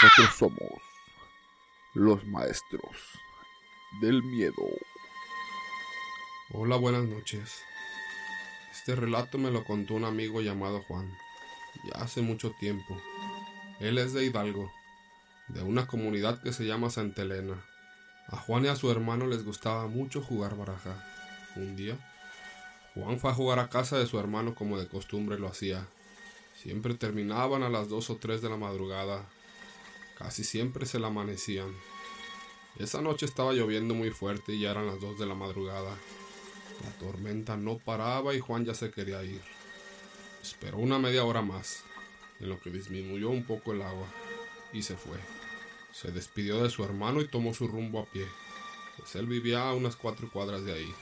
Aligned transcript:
Nosotros 0.00 0.36
somos 0.36 0.82
los 1.94 2.24
maestros 2.24 3.18
del 4.00 4.22
miedo. 4.22 4.62
Hola, 6.52 6.76
buenas 6.76 7.02
noches. 7.02 7.62
Este 8.70 8.94
relato 8.94 9.38
me 9.38 9.50
lo 9.50 9.64
contó 9.64 9.94
un 9.94 10.04
amigo 10.04 10.40
llamado 10.40 10.82
Juan, 10.82 11.12
ya 11.84 12.00
hace 12.00 12.22
mucho 12.22 12.52
tiempo. 12.60 12.96
Él 13.80 13.98
es 13.98 14.12
de 14.12 14.24
Hidalgo, 14.24 14.70
de 15.48 15.62
una 15.62 15.88
comunidad 15.88 16.40
que 16.42 16.52
se 16.52 16.64
llama 16.64 16.90
Santa 16.90 17.22
Elena. 17.22 17.64
A 18.28 18.36
Juan 18.36 18.66
y 18.66 18.68
a 18.68 18.76
su 18.76 18.92
hermano 18.92 19.26
les 19.26 19.44
gustaba 19.44 19.88
mucho 19.88 20.22
jugar 20.22 20.56
baraja. 20.56 21.04
Un 21.56 21.74
día, 21.74 21.98
Juan 22.94 23.18
fue 23.18 23.32
a 23.32 23.34
jugar 23.34 23.58
a 23.58 23.68
casa 23.68 23.98
de 23.98 24.06
su 24.06 24.20
hermano 24.20 24.54
como 24.54 24.78
de 24.78 24.86
costumbre 24.86 25.40
lo 25.40 25.48
hacía. 25.48 25.88
Siempre 26.54 26.94
terminaban 26.94 27.64
a 27.64 27.68
las 27.68 27.88
dos 27.88 28.10
o 28.10 28.16
tres 28.16 28.42
de 28.42 28.48
la 28.48 28.56
madrugada. 28.56 29.28
Casi 30.18 30.42
siempre 30.42 30.84
se 30.84 30.98
la 30.98 31.06
amanecían. 31.06 31.72
Esa 32.76 33.00
noche 33.00 33.24
estaba 33.24 33.52
lloviendo 33.52 33.94
muy 33.94 34.10
fuerte 34.10 34.52
y 34.52 34.60
ya 34.60 34.72
eran 34.72 34.86
las 34.86 35.00
dos 35.00 35.16
de 35.18 35.26
la 35.26 35.34
madrugada. 35.34 35.96
La 36.82 36.90
tormenta 36.98 37.56
no 37.56 37.78
paraba 37.78 38.34
y 38.34 38.40
Juan 38.40 38.64
ya 38.64 38.74
se 38.74 38.90
quería 38.90 39.22
ir. 39.22 39.40
Esperó 40.42 40.78
una 40.78 40.98
media 40.98 41.24
hora 41.24 41.42
más, 41.42 41.84
en 42.40 42.48
lo 42.48 42.60
que 42.60 42.70
disminuyó 42.70 43.30
un 43.30 43.44
poco 43.44 43.72
el 43.72 43.82
agua, 43.82 44.06
y 44.72 44.82
se 44.82 44.96
fue. 44.96 45.18
Se 45.92 46.10
despidió 46.10 46.62
de 46.62 46.70
su 46.70 46.84
hermano 46.84 47.20
y 47.20 47.28
tomó 47.28 47.54
su 47.54 47.68
rumbo 47.68 48.00
a 48.00 48.06
pie, 48.06 48.26
pues 48.96 49.14
él 49.16 49.26
vivía 49.26 49.68
a 49.68 49.74
unas 49.74 49.96
cuatro 49.96 50.30
cuadras 50.30 50.64
de 50.64 50.72
ahí. 50.72 50.94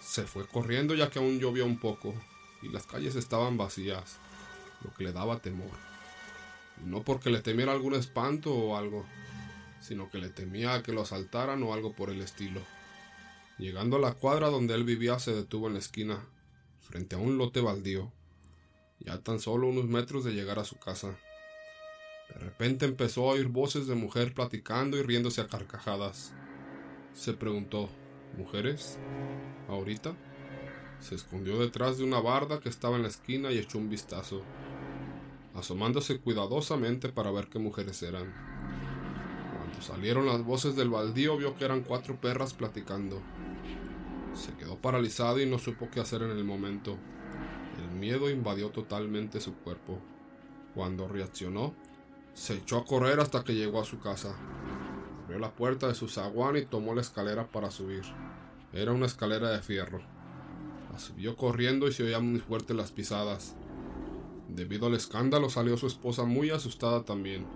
Se 0.00 0.24
fue 0.24 0.46
corriendo 0.46 0.94
ya 0.94 1.10
que 1.10 1.18
aún 1.18 1.38
llovía 1.38 1.64
un 1.64 1.78
poco, 1.78 2.14
y 2.60 2.68
las 2.68 2.86
calles 2.86 3.16
estaban 3.16 3.56
vacías, 3.56 4.18
lo 4.82 4.92
que 4.94 5.04
le 5.04 5.12
daba 5.12 5.40
temor. 5.40 5.91
No 6.84 7.02
porque 7.02 7.30
le 7.30 7.40
temiera 7.40 7.72
algún 7.72 7.94
espanto 7.94 8.54
o 8.54 8.76
algo, 8.76 9.06
sino 9.80 10.10
que 10.10 10.18
le 10.18 10.30
temía 10.30 10.74
a 10.74 10.82
que 10.82 10.92
lo 10.92 11.02
asaltaran 11.02 11.62
o 11.62 11.74
algo 11.74 11.92
por 11.92 12.10
el 12.10 12.20
estilo. 12.20 12.60
Llegando 13.58 13.96
a 13.96 14.00
la 14.00 14.14
cuadra 14.14 14.48
donde 14.48 14.74
él 14.74 14.84
vivía 14.84 15.18
se 15.18 15.34
detuvo 15.34 15.68
en 15.68 15.74
la 15.74 15.78
esquina, 15.78 16.24
frente 16.80 17.16
a 17.16 17.18
un 17.18 17.38
lote 17.38 17.60
baldío, 17.60 18.12
ya 19.00 19.18
tan 19.18 19.40
solo 19.40 19.68
unos 19.68 19.86
metros 19.86 20.24
de 20.24 20.32
llegar 20.32 20.58
a 20.58 20.64
su 20.64 20.78
casa. 20.78 21.16
De 22.28 22.40
repente 22.40 22.86
empezó 22.86 23.28
a 23.28 23.34
oír 23.34 23.48
voces 23.48 23.86
de 23.86 23.94
mujer 23.94 24.32
platicando 24.32 24.96
y 24.96 25.02
riéndose 25.02 25.40
a 25.40 25.48
carcajadas. 25.48 26.32
Se 27.14 27.34
preguntó, 27.34 27.90
¿mujeres? 28.36 28.98
¿Ahorita? 29.68 30.14
Se 31.00 31.14
escondió 31.14 31.58
detrás 31.58 31.98
de 31.98 32.04
una 32.04 32.20
barda 32.20 32.60
que 32.60 32.68
estaba 32.68 32.96
en 32.96 33.02
la 33.02 33.08
esquina 33.08 33.50
y 33.50 33.58
echó 33.58 33.78
un 33.78 33.90
vistazo, 33.90 34.42
asomándose 35.54 36.20
cuidadosamente 36.20 37.10
para 37.10 37.30
ver 37.30 37.48
qué 37.48 37.58
mujeres 37.58 38.02
eran. 38.02 38.32
Cuando 39.56 39.82
salieron 39.82 40.26
las 40.26 40.44
voces 40.44 40.76
del 40.76 40.90
baldío 40.90 41.36
vio 41.36 41.56
que 41.56 41.64
eran 41.64 41.82
cuatro 41.82 42.20
perras 42.20 42.54
platicando. 42.54 43.20
Se 44.34 44.54
quedó 44.54 44.76
paralizado 44.76 45.40
y 45.40 45.46
no 45.46 45.58
supo 45.58 45.88
qué 45.90 46.00
hacer 46.00 46.22
en 46.22 46.30
el 46.30 46.44
momento. 46.44 46.96
El 47.78 47.98
miedo 47.98 48.30
invadió 48.30 48.70
totalmente 48.70 49.40
su 49.40 49.54
cuerpo. 49.54 49.98
Cuando 50.74 51.06
reaccionó, 51.06 51.74
se 52.32 52.54
echó 52.54 52.78
a 52.78 52.84
correr 52.84 53.20
hasta 53.20 53.44
que 53.44 53.54
llegó 53.54 53.80
a 53.80 53.84
su 53.84 54.00
casa. 54.00 54.34
Abrió 55.24 55.38
la 55.38 55.54
puerta 55.54 55.88
de 55.88 55.94
su 55.94 56.08
zaguán 56.08 56.56
y 56.56 56.62
tomó 56.62 56.94
la 56.94 57.02
escalera 57.02 57.46
para 57.46 57.70
subir. 57.70 58.02
Era 58.72 58.92
una 58.92 59.06
escalera 59.06 59.50
de 59.50 59.60
fierro. 59.60 60.00
La 60.90 60.98
subió 60.98 61.36
corriendo 61.36 61.88
y 61.88 61.92
se 61.92 62.04
oían 62.04 62.30
muy 62.30 62.40
fuertes 62.40 62.76
las 62.76 62.90
pisadas. 62.90 63.54
Debido 64.54 64.86
al 64.86 64.94
escándalo 64.94 65.48
salió 65.48 65.78
su 65.78 65.86
esposa 65.86 66.24
muy 66.24 66.50
asustada 66.50 67.06
también. 67.06 67.46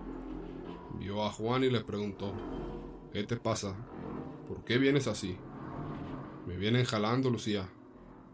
Vio 0.97 1.23
a 1.23 1.31
Juan 1.31 1.63
y 1.63 1.69
le 1.69 1.81
preguntó, 1.81 2.33
¿qué 3.13 3.23
te 3.23 3.37
pasa? 3.37 3.75
¿Por 4.47 4.63
qué 4.63 4.79
vienes 4.79 5.05
así? 5.05 5.37
Me 6.47 6.57
vienen 6.57 6.85
jalando, 6.85 7.29
Lucía. 7.29 7.69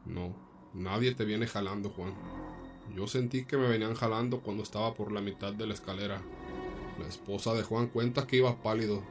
No, 0.05 0.33
nadie 0.73 1.13
te 1.13 1.25
viene 1.25 1.45
jalando, 1.45 1.89
Juan. 1.89 2.13
Yo 2.95 3.05
sentí 3.05 3.43
que 3.43 3.57
me 3.57 3.67
venían 3.67 3.95
jalando 3.95 4.39
cuando 4.39 4.63
estaba 4.63 4.93
por 4.93 5.11
la 5.11 5.19
mitad 5.19 5.51
de 5.51 5.67
la 5.67 5.73
escalera. 5.73 6.21
La 7.01 7.07
esposa 7.07 7.53
de 7.55 7.63
Juan 7.63 7.87
cuenta 7.87 8.25
que 8.25 8.37
iba 8.37 8.63
pálido, 8.63 9.03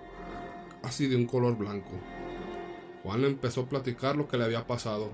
casi 0.81 1.09
de 1.09 1.17
un 1.17 1.27
color 1.27 1.59
blanco. 1.59 1.93
Juan 3.03 3.21
le 3.21 3.27
empezó 3.27 3.63
a 3.63 3.69
platicar 3.69 4.17
lo 4.17 4.29
que 4.29 4.39
le 4.39 4.45
había 4.45 4.67
pasado, 4.67 5.11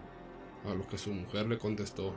a 0.64 0.74
lo 0.74 0.86
que 0.86 0.96
su 0.96 1.10
mujer 1.10 1.48
le 1.48 1.58
contestó. 1.58 2.14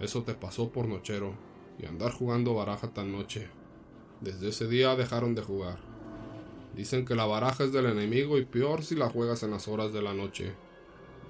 Eso 0.00 0.22
te 0.22 0.32
pasó 0.32 0.70
por 0.70 0.88
nochero 0.88 1.34
y 1.78 1.84
andar 1.84 2.12
jugando 2.12 2.54
baraja 2.54 2.88
tan 2.88 3.12
noche. 3.12 3.48
Desde 4.22 4.48
ese 4.48 4.66
día 4.66 4.96
dejaron 4.96 5.34
de 5.34 5.42
jugar. 5.42 5.78
Dicen 6.74 7.04
que 7.04 7.14
la 7.14 7.26
baraja 7.26 7.64
es 7.64 7.72
del 7.72 7.84
enemigo 7.84 8.38
y 8.38 8.46
peor 8.46 8.82
si 8.82 8.94
la 8.94 9.10
juegas 9.10 9.42
en 9.42 9.50
las 9.50 9.68
horas 9.68 9.92
de 9.92 10.00
la 10.00 10.14
noche. 10.14 10.54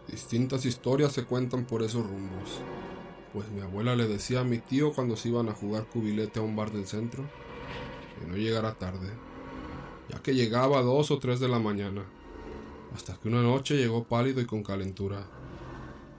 Distintas 0.06 0.64
historias 0.66 1.12
se 1.12 1.24
cuentan 1.24 1.64
por 1.64 1.82
esos 1.82 2.06
rumbos. 2.06 2.60
Pues 3.32 3.48
mi 3.50 3.60
abuela 3.60 3.96
le 3.96 4.06
decía 4.06 4.40
a 4.40 4.44
mi 4.44 4.58
tío 4.58 4.92
cuando 4.92 5.16
se 5.16 5.30
iban 5.30 5.48
a 5.48 5.52
jugar 5.52 5.86
cubilete 5.86 6.38
a 6.38 6.42
un 6.42 6.54
bar 6.54 6.70
del 6.70 6.86
centro 6.86 7.24
que 8.18 8.26
no 8.26 8.36
llegara 8.36 8.74
tarde, 8.74 9.08
ya 10.08 10.20
que 10.20 10.34
llegaba 10.34 10.78
a 10.78 10.82
dos 10.82 11.10
o 11.10 11.18
tres 11.18 11.40
de 11.40 11.48
la 11.48 11.58
mañana, 11.58 12.04
hasta 12.94 13.16
que 13.16 13.28
una 13.28 13.42
noche 13.42 13.76
llegó 13.76 14.04
pálido 14.04 14.40
y 14.40 14.46
con 14.46 14.62
calentura. 14.62 15.26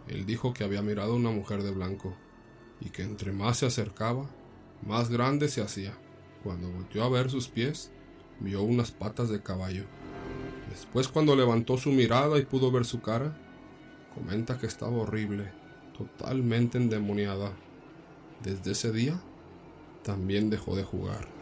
Él 0.08 0.26
dijo 0.26 0.54
que 0.54 0.64
había 0.64 0.82
mirado 0.82 1.14
a 1.14 1.18
una 1.18 1.32
mujer 1.32 1.64
de 1.64 1.72
blanco 1.72 2.16
y 2.82 2.90
que 2.90 3.04
entre 3.04 3.32
más 3.32 3.58
se 3.58 3.68
acercaba, 3.68 4.30
más 4.86 5.10
grande 5.10 5.48
se 5.48 5.62
hacía. 5.62 5.94
Cuando 6.44 6.70
volteó 6.70 7.04
a 7.04 7.10
ver 7.10 7.30
sus 7.30 7.48
pies, 7.48 7.92
vio 8.40 8.64
unas 8.64 8.92
patas 8.92 9.30
de 9.30 9.42
caballo. 9.42 9.86
Después 10.70 11.08
cuando 11.08 11.36
levantó 11.36 11.78
su 11.78 11.92
mirada 11.92 12.38
y 12.40 12.46
pudo 12.46 12.72
ver 12.72 12.86
su 12.86 13.02
cara, 13.02 13.38
comenta 14.16 14.58
que 14.58 14.66
estaba 14.66 14.98
horrible, 14.98 15.52
totalmente 15.98 16.78
endemoniada. 16.78 17.52
Desde 18.44 18.72
ese 18.72 18.92
día, 18.92 19.22
también 20.04 20.50
dejó 20.50 20.76
de 20.76 20.84
jugar. 20.84 21.41